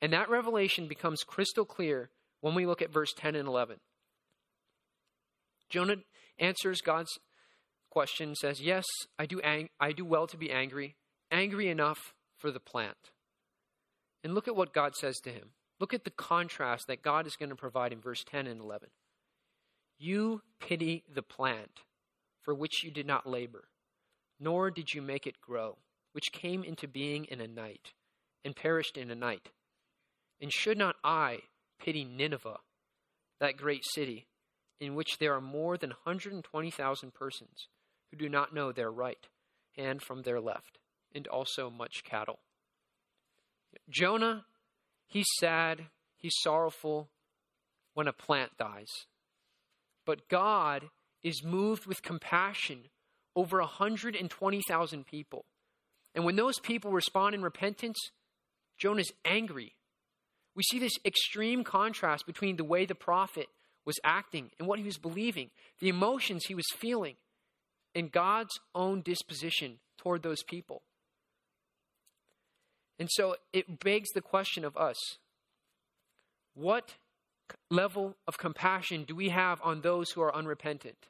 [0.00, 3.78] And that revelation becomes crystal clear when we look at verse 10 and 11.
[5.68, 5.96] Jonah
[6.38, 7.18] answers God's
[7.90, 8.84] question says, Yes,
[9.18, 10.96] I do, ang- I do well to be angry,
[11.30, 13.12] angry enough for the plant.
[14.22, 15.52] And look at what God says to him.
[15.80, 18.90] Look at the contrast that God is going to provide in verse 10 and 11.
[19.98, 21.80] You pity the plant
[22.42, 23.64] for which you did not labor
[24.42, 25.78] nor did you make it grow,
[26.12, 27.92] which came into being in a night,
[28.44, 29.50] and perished in a night.
[30.40, 31.38] And should not I
[31.80, 32.58] pity Nineveh,
[33.38, 34.26] that great city,
[34.80, 37.68] in which there are more than 120,000 persons
[38.10, 39.28] who do not know their right
[39.76, 40.78] hand from their left,
[41.14, 42.40] and also much cattle?
[43.88, 44.44] Jonah,
[45.06, 47.10] he's sad, he's sorrowful
[47.94, 48.90] when a plant dies.
[50.04, 50.90] But God
[51.22, 52.88] is moved with compassion
[53.34, 55.44] over 120,000 people.
[56.14, 57.98] And when those people respond in repentance,
[58.78, 59.74] Jonah's angry.
[60.54, 63.46] We see this extreme contrast between the way the prophet
[63.84, 67.16] was acting and what he was believing, the emotions he was feeling,
[67.94, 70.82] and God's own disposition toward those people.
[72.98, 74.96] And so it begs the question of us
[76.54, 76.94] what
[77.70, 81.08] level of compassion do we have on those who are unrepentant?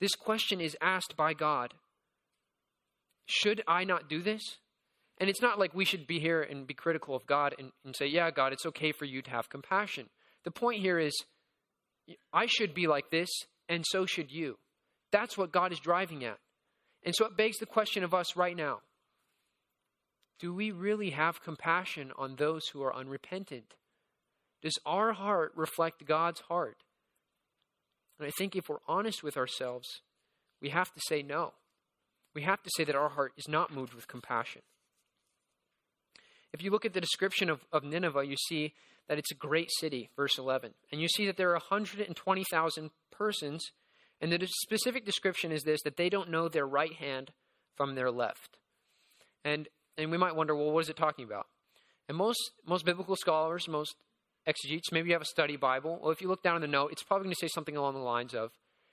[0.00, 1.74] This question is asked by God
[3.26, 4.42] Should I not do this?
[5.18, 7.94] And it's not like we should be here and be critical of God and, and
[7.94, 10.08] say, Yeah, God, it's okay for you to have compassion.
[10.44, 11.14] The point here is,
[12.32, 13.30] I should be like this,
[13.68, 14.58] and so should you.
[15.10, 16.38] That's what God is driving at.
[17.04, 18.80] And so it begs the question of us right now
[20.38, 23.74] Do we really have compassion on those who are unrepentant?
[24.62, 26.78] Does our heart reflect God's heart?
[28.18, 30.00] And I think if we're honest with ourselves,
[30.60, 31.52] we have to say no.
[32.34, 34.62] We have to say that our heart is not moved with compassion.
[36.52, 38.74] If you look at the description of, of Nineveh, you see
[39.08, 40.72] that it's a great city, verse 11.
[40.90, 43.64] And you see that there are 120,000 persons.
[44.20, 47.32] And the specific description is this that they don't know their right hand
[47.76, 48.58] from their left.
[49.44, 51.46] And, and we might wonder, well, what is it talking about?
[52.08, 53.94] And most, most biblical scholars, most
[54.46, 55.98] exegetes, maybe you have a study Bible.
[56.02, 57.94] Well, if you look down in the note, it's probably going to say something along
[57.94, 58.50] the lines of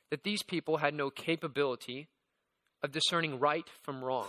[0.09, 2.07] that these people had no capability
[2.83, 4.27] of discerning right from wrong.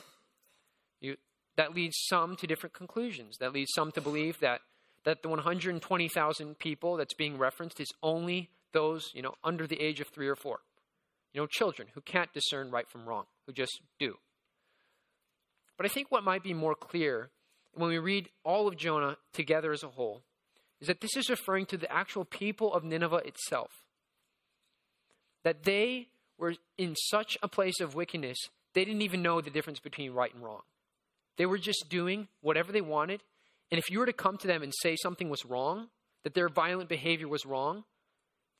[1.00, 1.16] You,
[1.56, 3.36] that leads some to different conclusions.
[3.38, 4.60] That leads some to believe that,
[5.04, 10.00] that the 120,000 people that's being referenced is only those, you know, under the age
[10.00, 10.60] of three or four.
[11.34, 14.16] You know, children who can't discern right from wrong, who just do.
[15.82, 17.30] But I think what might be more clear
[17.74, 20.22] when we read all of Jonah together as a whole
[20.80, 23.72] is that this is referring to the actual people of Nineveh itself.
[25.42, 26.06] That they
[26.38, 28.38] were in such a place of wickedness,
[28.74, 30.60] they didn't even know the difference between right and wrong.
[31.36, 33.24] They were just doing whatever they wanted.
[33.72, 35.88] And if you were to come to them and say something was wrong,
[36.22, 37.82] that their violent behavior was wrong,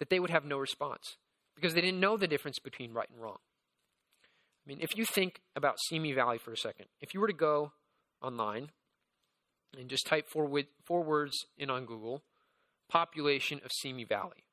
[0.00, 1.18] that they would have no response
[1.54, 3.38] because they didn't know the difference between right and wrong.
[4.64, 7.33] I mean, if you think about Simi Valley for a second, if you were to
[7.33, 7.72] go
[8.22, 8.70] online
[9.79, 10.48] and just type four,
[10.85, 12.22] four words in on Google
[12.88, 14.44] population of Simi Valley.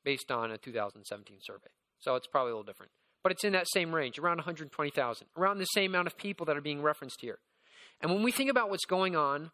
[0.04, 1.70] based on a 2017 survey.
[2.00, 2.91] So it's probably a little different.
[3.24, 6.56] But it's in that same range, around 120,000, around the same amount of people that
[6.56, 7.39] are being referenced here.
[8.00, 9.52] And when we think about what's going on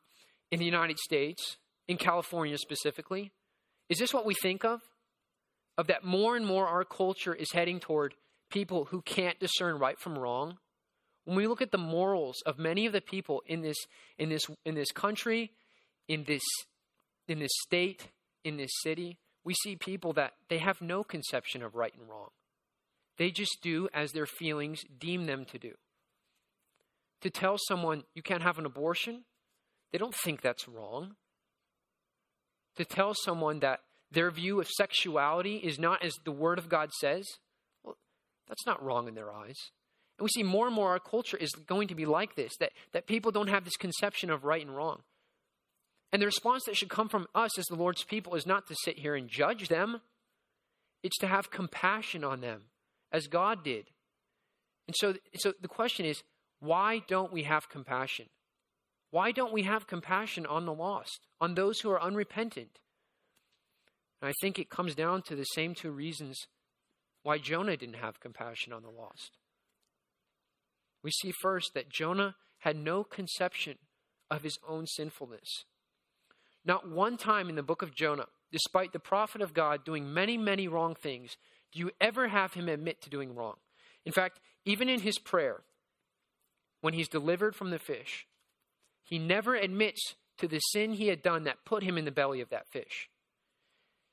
[0.51, 1.57] in the United States,
[1.91, 3.33] in California specifically,
[3.89, 4.79] is this what we think of?
[5.77, 8.15] Of that more and more our culture is heading toward
[8.49, 10.57] people who can't discern right from wrong?
[11.25, 13.75] When we look at the morals of many of the people in this
[14.17, 15.51] in this in this country,
[16.07, 16.41] in this
[17.27, 18.07] in this state,
[18.45, 22.29] in this city, we see people that they have no conception of right and wrong.
[23.17, 25.73] They just do as their feelings deem them to do.
[27.19, 29.25] To tell someone you can't have an abortion,
[29.91, 31.17] they don't think that's wrong.
[32.77, 33.81] To tell someone that
[34.11, 37.25] their view of sexuality is not as the Word of God says,
[37.83, 37.97] well,
[38.47, 39.57] that's not wrong in their eyes.
[40.17, 42.71] And we see more and more our culture is going to be like this that,
[42.93, 45.01] that people don't have this conception of right and wrong.
[46.11, 48.75] And the response that should come from us as the Lord's people is not to
[48.83, 50.01] sit here and judge them,
[51.03, 52.63] it's to have compassion on them,
[53.11, 53.87] as God did.
[54.87, 56.21] And so, so the question is
[56.59, 58.27] why don't we have compassion?
[59.11, 62.79] Why don't we have compassion on the lost, on those who are unrepentant?
[64.21, 66.47] And I think it comes down to the same two reasons
[67.23, 69.37] why Jonah didn't have compassion on the lost.
[71.03, 73.77] We see first that Jonah had no conception
[74.29, 75.65] of his own sinfulness.
[76.63, 80.37] Not one time in the book of Jonah, despite the prophet of God doing many,
[80.37, 81.35] many wrong things,
[81.71, 83.55] do you ever have him admit to doing wrong.
[84.05, 85.63] In fact, even in his prayer,
[86.81, 88.27] when he's delivered from the fish,
[89.11, 92.39] he never admits to the sin he had done that put him in the belly
[92.39, 93.09] of that fish.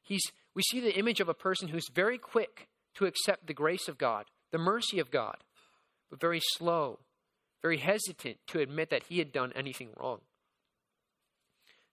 [0.02, 0.24] He's,
[0.56, 3.96] we see the image of a person who's very quick to accept the grace of
[3.96, 5.36] God, the mercy of God,
[6.10, 6.98] but very slow,
[7.62, 10.18] very hesitant to admit that he had done anything wrong.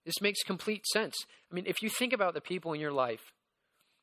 [0.04, 1.14] This makes complete sense.
[1.48, 3.32] I mean, if you think about the people in your life,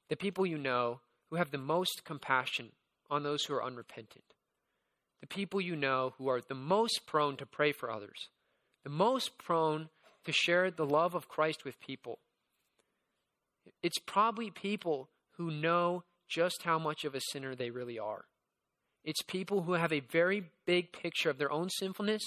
[0.07, 2.69] the people you know who have the most compassion
[3.09, 4.23] on those who are unrepentant,
[5.19, 8.29] the people you know who are the most prone to pray for others,
[8.83, 9.89] the most prone
[10.25, 12.19] to share the love of Christ with people,
[13.81, 18.25] it's probably people who know just how much of a sinner they really are.
[19.03, 22.21] It's people who have a very big picture of their own sinfulness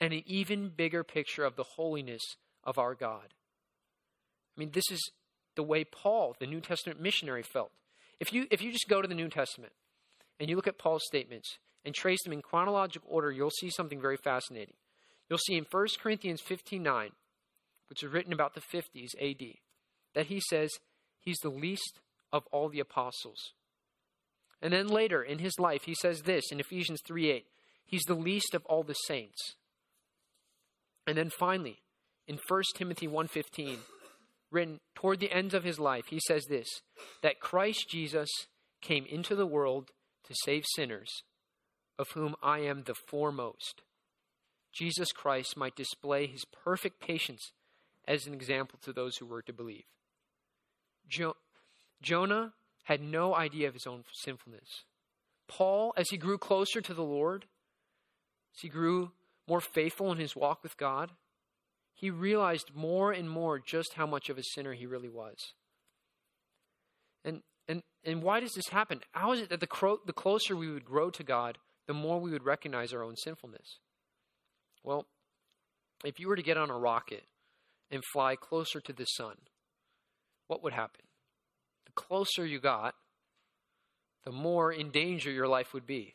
[0.00, 2.22] and an even bigger picture of the holiness
[2.64, 3.34] of our God.
[4.56, 5.10] I mean, this is
[5.56, 7.70] the way Paul, the New Testament missionary, felt.
[8.18, 9.72] If you, if you just go to the New Testament
[10.38, 14.00] and you look at Paul's statements and trace them in chronological order, you'll see something
[14.00, 14.74] very fascinating.
[15.30, 17.10] You'll see in 1 Corinthians 15 9,
[17.88, 19.54] which is written about the 50s AD,
[20.14, 20.70] that he says
[21.20, 22.00] he's the least
[22.32, 23.52] of all the apostles.
[24.60, 27.46] And then later in his life, he says this in Ephesians 3 8,
[27.86, 29.54] he's the least of all the saints.
[31.06, 31.78] And then finally,
[32.26, 33.78] in 1 Timothy 1:15,
[34.50, 36.68] written toward the ends of his life, he says this,
[37.22, 38.28] that Christ Jesus
[38.80, 39.90] came into the world
[40.24, 41.22] to save sinners,
[41.98, 43.82] of whom I am the foremost.
[44.72, 47.52] Jesus Christ might display his perfect patience
[48.06, 49.84] as an example to those who were to believe.
[51.08, 51.36] Jo-
[52.02, 52.52] Jonah
[52.84, 54.84] had no idea of his own sinfulness.
[55.48, 57.46] Paul, as he grew closer to the Lord,
[58.56, 59.12] as he grew
[59.48, 61.10] more faithful in his walk with God,
[61.92, 65.52] he realized more and more just how much of a sinner he really was.
[67.24, 69.00] And, and, and why does this happen?
[69.12, 72.18] How is it that the, cro- the closer we would grow to God, the more
[72.18, 73.78] we would recognize our own sinfulness?
[74.82, 75.06] Well,
[76.04, 77.24] if you were to get on a rocket
[77.90, 79.36] and fly closer to the sun,
[80.46, 81.04] what would happen?
[81.86, 82.94] The closer you got,
[84.24, 86.14] the more in danger your life would be.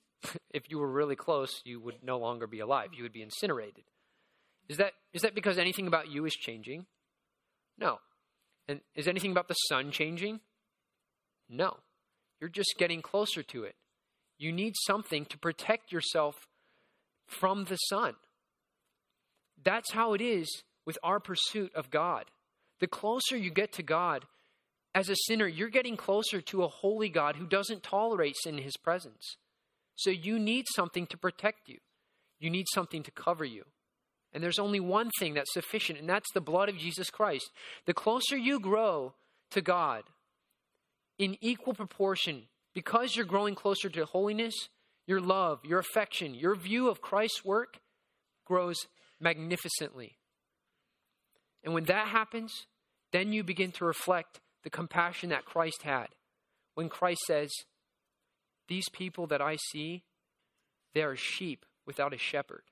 [0.50, 2.90] if you were really close, you would no longer be alive.
[2.96, 3.84] You would be incinerated.
[4.68, 6.86] Is that, is that because anything about you is changing?
[7.78, 7.98] No.
[8.66, 10.40] And is anything about the sun changing?
[11.48, 11.78] No.
[12.40, 13.76] You're just getting closer to it.
[14.38, 16.34] You need something to protect yourself
[17.26, 18.14] from the sun.
[19.62, 22.26] That's how it is with our pursuit of God.
[22.80, 24.24] The closer you get to God,
[24.94, 28.64] as a sinner, you're getting closer to a holy God who doesn't tolerate sin in
[28.64, 29.36] his presence.
[29.96, 31.78] So you need something to protect you,
[32.38, 33.64] you need something to cover you.
[34.32, 37.50] And there's only one thing that's sufficient, and that's the blood of Jesus Christ.
[37.86, 39.14] The closer you grow
[39.52, 40.02] to God,
[41.18, 42.42] in equal proportion,
[42.74, 44.68] because you're growing closer to holiness,
[45.06, 47.78] your love, your affection, your view of Christ's work
[48.44, 48.76] grows
[49.20, 50.18] magnificently.
[51.62, 52.66] And when that happens,
[53.12, 56.08] then you begin to reflect the compassion that Christ had.
[56.74, 57.50] When Christ says,
[58.68, 60.04] These people that I see,
[60.94, 62.62] they are sheep without a shepherd.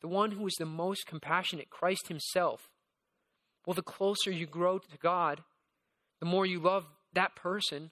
[0.00, 2.70] the one who is the most compassionate, Christ Himself.
[3.66, 5.42] Well, the closer you grow to God,
[6.20, 7.90] the more you love that person,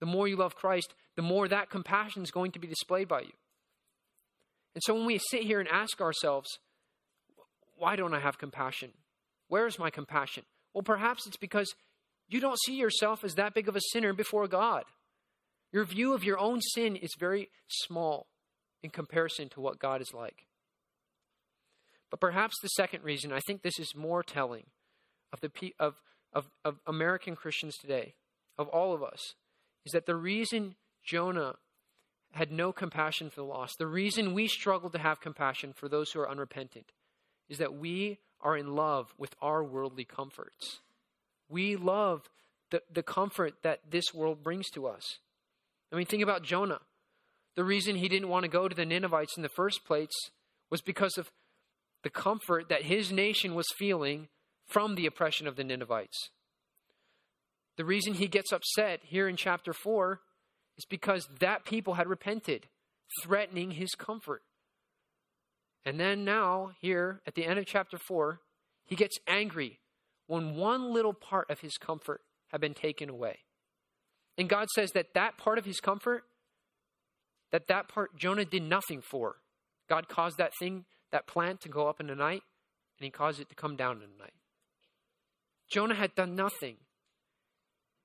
[0.00, 3.20] the more you love Christ, the more that compassion is going to be displayed by
[3.20, 3.32] you.
[4.74, 6.58] And so when we sit here and ask ourselves,
[7.76, 8.92] why don't I have compassion?
[9.48, 10.44] Where is my compassion?
[10.72, 11.74] Well, perhaps it's because
[12.28, 14.84] you don't see yourself as that big of a sinner before God.
[15.72, 18.28] Your view of your own sin is very small
[18.82, 20.46] in comparison to what God is like.
[22.10, 24.64] But perhaps the second reason, I think this is more telling
[25.32, 25.94] of, the, of,
[26.32, 28.14] of, of American Christians today,
[28.58, 29.34] of all of us,
[29.84, 31.54] is that the reason Jonah
[32.32, 36.10] had no compassion for the lost, the reason we struggle to have compassion for those
[36.10, 36.92] who are unrepentant,
[37.48, 40.80] is that we are in love with our worldly comforts.
[41.48, 42.28] We love
[42.70, 45.18] the, the comfort that this world brings to us.
[45.92, 46.80] I mean, think about Jonah.
[47.54, 50.30] The reason he didn't want to go to the Ninevites in the first place
[50.70, 51.30] was because of
[52.02, 54.28] the comfort that his nation was feeling
[54.66, 56.30] from the oppression of the Ninevites.
[57.76, 60.20] The reason he gets upset here in chapter 4
[60.76, 62.68] is because that people had repented,
[63.22, 64.42] threatening his comfort.
[65.84, 68.40] And then now, here at the end of chapter 4,
[68.84, 69.80] he gets angry
[70.26, 73.40] when one little part of his comfort had been taken away.
[74.38, 76.24] And God says that that part of his comfort,
[77.50, 79.36] that that part Jonah did nothing for.
[79.88, 82.42] God caused that thing, that plant to go up in the night,
[82.98, 84.32] and he caused it to come down in the night.
[85.70, 86.76] Jonah had done nothing.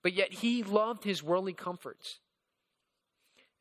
[0.04, 2.20] But yet he loved his worldly comforts.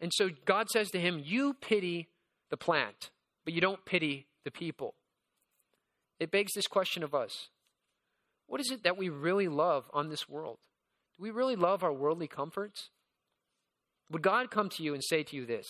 [0.00, 2.08] And so God says to him, You pity
[2.50, 3.10] the plant,
[3.44, 4.94] but you don't pity the people.
[6.18, 7.48] It begs this question of us
[8.46, 10.58] What is it that we really love on this world?
[11.16, 12.90] Do we really love our worldly comforts?
[14.10, 15.66] Would God come to you and say to you this?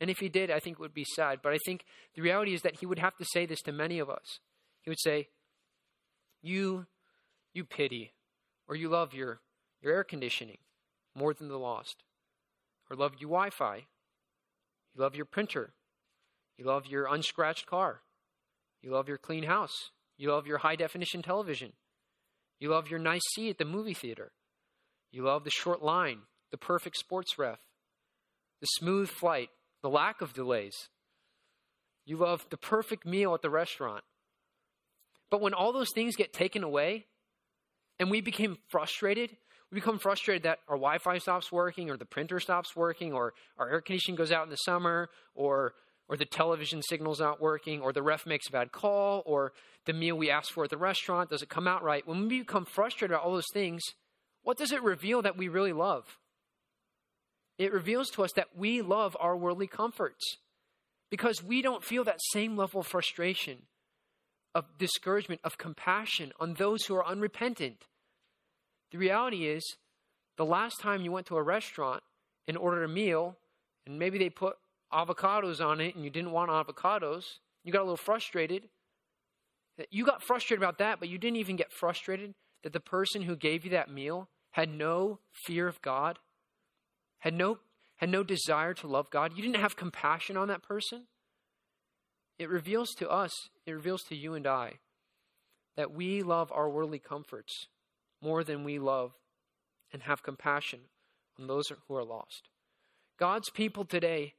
[0.00, 1.40] And if he did, I think it would be sad.
[1.42, 3.98] But I think the reality is that he would have to say this to many
[3.98, 4.40] of us.
[4.82, 5.28] He would say,
[6.42, 6.86] You,
[7.52, 8.12] you pity,
[8.68, 9.40] or you love your,
[9.82, 10.58] your air conditioning
[11.14, 12.04] more than the lost,
[12.90, 13.76] or love your Wi Fi,
[14.94, 15.72] you love your printer,
[16.58, 18.02] you love your unscratched car,
[18.82, 21.72] you love your clean house, you love your high definition television,
[22.58, 24.32] you love your nice seat at the movie theater.
[25.12, 26.20] You love the short line,
[26.50, 27.58] the perfect sports ref,
[28.60, 29.48] the smooth flight,
[29.82, 30.88] the lack of delays.
[32.04, 34.04] You love the perfect meal at the restaurant.
[35.30, 37.06] But when all those things get taken away
[37.98, 39.36] and we became frustrated,
[39.70, 43.34] we become frustrated that our Wi Fi stops working or the printer stops working or
[43.58, 45.74] our air conditioning goes out in the summer or
[46.10, 49.52] or the television signal's not working, or the ref makes a bad call, or
[49.86, 52.04] the meal we asked for at the restaurant doesn't come out right.
[52.04, 53.80] When we become frustrated about all those things,
[54.42, 56.18] what does it reveal that we really love?
[57.58, 60.38] It reveals to us that we love our worldly comforts
[61.12, 63.58] because we don't feel that same level of frustration,
[64.52, 67.84] of discouragement, of compassion on those who are unrepentant.
[68.90, 69.76] The reality is,
[70.36, 72.02] the last time you went to a restaurant
[72.48, 73.36] and ordered a meal,
[73.86, 74.56] and maybe they put
[74.92, 77.24] avocados on it and you didn't want avocados,
[77.64, 78.68] you got a little frustrated.
[79.90, 83.36] You got frustrated about that, but you didn't even get frustrated that the person who
[83.36, 86.18] gave you that meal had no fear of God,
[87.20, 87.58] had no,
[87.96, 91.06] had no desire to love God, you didn't have compassion on that person,
[92.38, 93.32] it reveals to us,
[93.66, 94.78] it reveals to you and I,
[95.76, 97.68] that we love our worldly comforts
[98.22, 99.12] more than we love
[99.92, 100.80] and have compassion
[101.38, 102.48] on those who are lost.
[103.18, 104.34] God's people today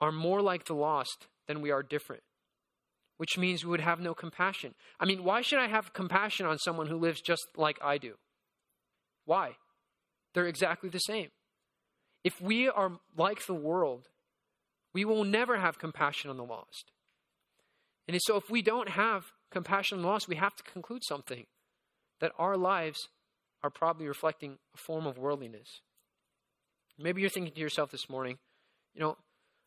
[0.00, 2.22] are more like the lost than we are different
[3.20, 4.74] which means we would have no compassion.
[4.98, 8.14] I mean, why should I have compassion on someone who lives just like I do?
[9.26, 9.56] Why?
[10.32, 11.28] They're exactly the same.
[12.24, 14.08] If we are like the world,
[14.94, 16.92] we will never have compassion on the lost.
[18.08, 21.44] And so, if we don't have compassion on the lost, we have to conclude something
[22.20, 23.08] that our lives
[23.62, 25.80] are probably reflecting a form of worldliness.
[26.98, 28.38] Maybe you're thinking to yourself this morning,
[28.94, 29.16] you know,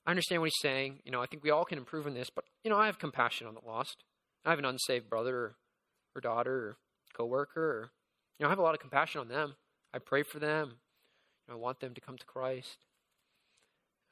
[0.06, 1.00] I understand what he's saying.
[1.06, 3.00] You know, I think we all can improve in this, but, you know, I have
[3.00, 4.04] compassion on the lost.
[4.46, 5.56] I have an unsaved brother or,
[6.16, 6.78] or daughter or
[7.16, 7.92] coworker or,
[8.38, 9.56] you know, I have a lot of compassion on them.
[9.94, 10.78] I pray for them.
[11.48, 12.78] You know, I want them to come to Christ.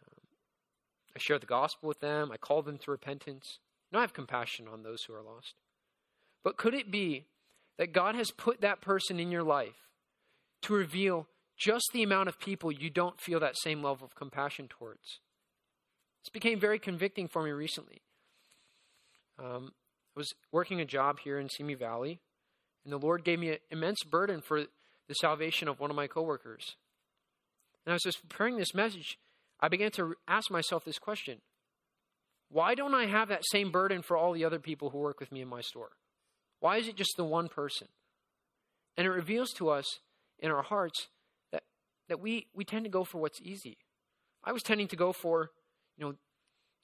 [0.07, 0.27] Um,
[1.15, 2.31] I share the gospel with them.
[2.31, 3.59] I call them to repentance.
[3.89, 5.55] You know, I have compassion on those who are lost.
[6.43, 7.25] But could it be
[7.78, 9.88] that God has put that person in your life
[10.63, 14.67] to reveal just the amount of people you don't feel that same level of compassion
[14.67, 15.19] towards?
[16.24, 18.01] This became very convicting for me recently.
[19.39, 19.72] Um,
[20.15, 22.19] I was working a job here in Simi Valley,
[22.84, 24.65] and the Lord gave me an immense burden for
[25.07, 26.76] the salvation of one of my coworkers.
[27.86, 29.17] And I was just preparing this message,
[29.59, 31.39] I began to ask myself this question
[32.49, 35.32] Why don't I have that same burden for all the other people who work with
[35.32, 35.91] me in my store?
[36.62, 37.88] Why is it just the one person?
[38.95, 39.99] And it reveals to us
[40.39, 41.07] in our hearts
[41.51, 41.64] that,
[42.07, 43.78] that we, we tend to go for what's easy.
[44.43, 45.49] I was tending to go for,
[45.97, 46.16] you know,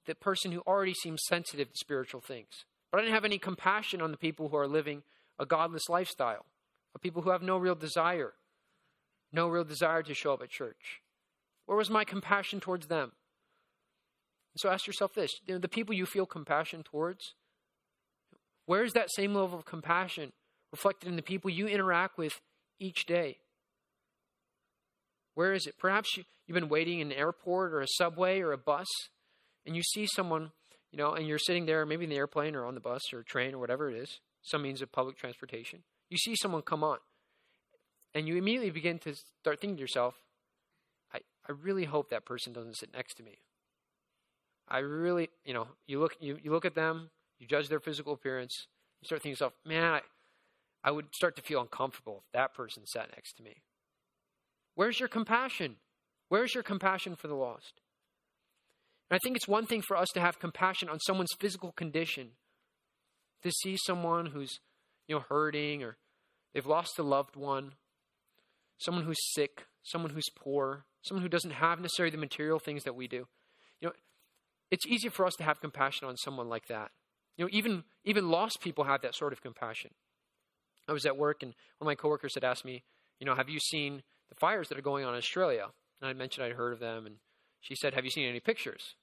[0.06, 2.50] the person who already seems sensitive to spiritual things.
[2.92, 5.04] But I didn't have any compassion on the people who are living
[5.40, 6.46] a godless lifestyle,
[6.96, 8.34] of people who have no real desire,
[9.32, 11.02] no real desire to show up at church.
[11.68, 13.12] Where was my compassion towards them?
[14.56, 17.36] So ask yourself this you know, the people you feel compassion towards,
[18.68, 20.34] where is that same level of compassion
[20.72, 22.39] reflected in the people you interact with
[22.80, 23.38] each day?
[25.34, 25.76] Where is it?
[25.80, 28.88] Perhaps you, you've been waiting in an airport or a subway or a bus,
[29.65, 30.51] and you see someone,
[30.91, 33.24] you know, and you're sitting there, maybe in the airplane or on the bus or
[33.24, 35.84] train or whatever it is, some means of public transportation.
[36.09, 36.97] You see someone come on,
[38.13, 40.15] and you immediately begin to start thinking to yourself,
[41.13, 43.39] I, I really hope that person doesn't sit next to me.
[44.68, 48.14] I really, you know, you look, you, you look at them, you judge their physical
[48.14, 48.68] appearance,
[49.02, 50.02] you start thinking yourself, man, I,
[50.84, 53.58] I would start to feel uncomfortable if that person sat next to me.
[54.76, 55.78] Where's your compassion?
[56.30, 57.82] Where's your compassion for the lost?
[59.10, 62.32] And I think it's one thing for us to have compassion on someone's physical condition,
[63.44, 64.60] to see someone who's,
[65.08, 65.98] you know, hurting or
[66.54, 67.74] they've lost a loved one,
[68.78, 72.96] someone who's sick, someone who's poor, someone who doesn't have necessarily the material things that
[72.96, 73.28] we do.
[73.80, 73.94] You know,
[74.70, 76.92] it's easy for us to have compassion on someone like that.
[77.38, 79.92] You know, even even lost people have that sort of compassion.
[80.88, 82.84] I was at work and one of my coworkers had asked me,
[83.20, 85.68] you know, have you seen the fires that are going on in Australia?
[86.02, 87.16] And I mentioned I'd heard of them and
[87.62, 88.96] she said, Have you seen any pictures?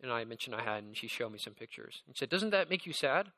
[0.00, 2.02] And I mentioned I had, and she showed me some pictures.
[2.06, 3.28] And said, Doesn't that make you sad?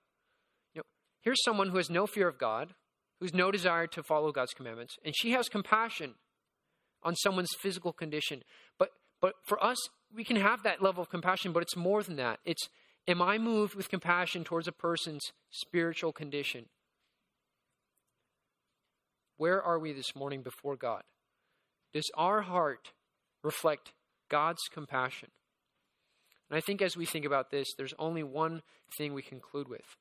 [0.75, 0.85] You know,
[1.21, 2.75] here's someone who has no fear of God,
[3.21, 6.15] who's no desire to follow God's commandments, and she has compassion
[7.03, 8.43] on someone's physical condition.
[8.79, 8.91] But
[9.21, 9.79] but for us,
[10.15, 12.41] we can have that level of compassion, but it's more than that.
[12.45, 12.69] It's
[13.07, 16.67] am I moved with compassion towards a person's spiritual condition?
[19.37, 21.03] Where are we this morning before God?
[21.93, 22.93] Does our heart
[23.43, 23.93] reflect
[24.29, 25.31] God's compassion?
[26.51, 28.63] And I think as we think about this, there's only one
[28.97, 29.97] thing we conclude with,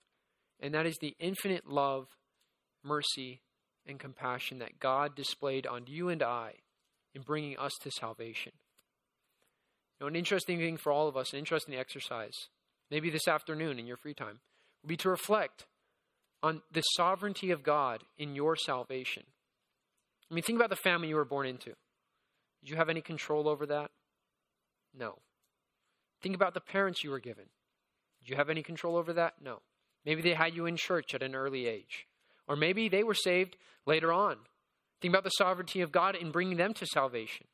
[0.60, 2.06] and that is the infinite love,
[2.84, 3.42] mercy,
[3.86, 6.54] and compassion that God displayed on you and I
[7.14, 8.54] in bringing us to salvation
[10.04, 12.50] know, an interesting thing for all of us, an interesting exercise,
[12.92, 14.40] maybe this afternoon in your free time,
[14.82, 15.66] would be to reflect
[16.42, 19.24] on the sovereignty of God in your salvation.
[20.30, 21.74] I mean, think about the family you were born into.
[22.62, 23.92] Did you have any control over that?
[24.98, 25.20] No.
[26.22, 27.46] Think about the parents you were given.
[28.22, 29.36] Did you have any control over that?
[29.42, 29.60] No.
[30.06, 32.08] Maybe they had you in church at an early age.
[32.48, 34.38] Or maybe they were saved later on.
[35.02, 37.48] Think about the sovereignty of God in bringing them to salvation.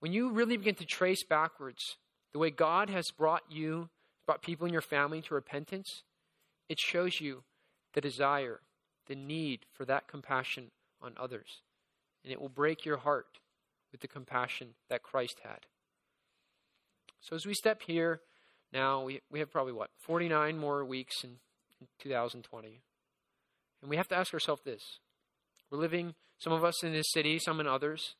[0.00, 1.96] When you really begin to trace backwards
[2.32, 3.88] the way God has brought you,
[4.26, 6.02] brought people in your family to repentance,
[6.68, 7.42] it shows you
[7.94, 8.60] the desire,
[9.06, 10.70] the need for that compassion
[11.00, 11.60] on others.
[12.24, 13.38] And it will break your heart
[13.90, 15.66] with the compassion that Christ had.
[17.20, 18.20] So as we step here
[18.72, 21.36] now, we, we have probably what, 49 more weeks in,
[21.80, 22.80] in 2020.
[23.80, 24.82] And we have to ask ourselves this.
[25.70, 28.14] We're living, some of us in this city, some in others.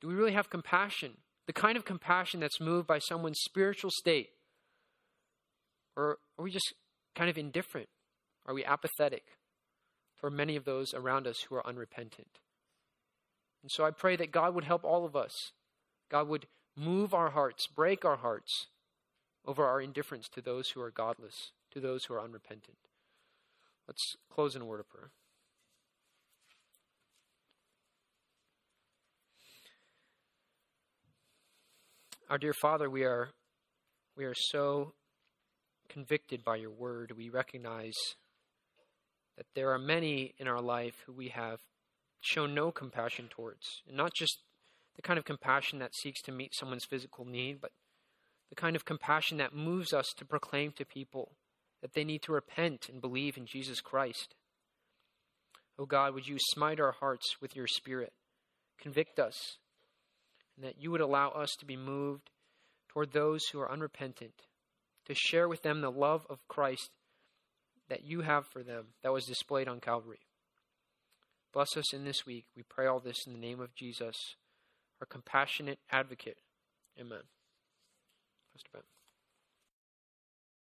[0.00, 1.18] Do we really have compassion?
[1.46, 4.30] The kind of compassion that's moved by someone's spiritual state?
[5.96, 6.74] Or are we just
[7.14, 7.88] kind of indifferent?
[8.44, 9.24] Are we apathetic
[10.14, 12.38] for many of those around us who are unrepentant?
[13.62, 15.52] And so I pray that God would help all of us.
[16.10, 18.66] God would move our hearts, break our hearts
[19.44, 22.76] over our indifference to those who are godless, to those who are unrepentant.
[23.88, 25.10] Let's close in a word of prayer.
[32.28, 33.30] Our dear Father, we are
[34.16, 34.94] we are so
[35.88, 37.12] convicted by your word.
[37.16, 37.94] We recognize
[39.36, 41.60] that there are many in our life who we have
[42.20, 43.82] shown no compassion towards.
[43.86, 44.38] And not just
[44.96, 47.70] the kind of compassion that seeks to meet someone's physical need, but
[48.48, 51.32] the kind of compassion that moves us to proclaim to people
[51.82, 54.34] that they need to repent and believe in Jesus Christ.
[55.78, 58.12] Oh God, would you smite our hearts with your Spirit?
[58.80, 59.58] Convict us
[60.56, 62.30] and that you would allow us to be moved
[62.88, 64.32] toward those who are unrepentant,
[65.06, 66.90] to share with them the love of Christ
[67.88, 70.20] that you have for them that was displayed on Calvary.
[71.52, 72.46] Bless us in this week.
[72.56, 74.36] We pray all this in the name of Jesus,
[75.00, 76.38] our compassionate advocate.
[76.98, 77.22] Amen.
[78.52, 78.95] Pastor Ben.